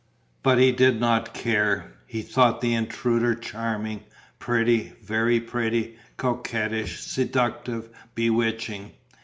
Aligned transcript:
But 0.41 0.57
he 0.57 0.71
did 0.71 0.99
not 0.99 1.31
care: 1.35 1.91
he 2.07 2.23
thought 2.23 2.59
the 2.59 2.73
intruder 2.73 3.35
charming, 3.35 4.03
pretty, 4.39 4.93
very 5.03 5.39
pretty, 5.39 5.95
coquettish, 6.17 7.01
seductive, 7.01 7.87
bewitching. 8.15 8.93